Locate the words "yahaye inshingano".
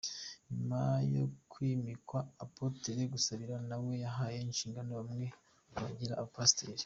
4.05-4.89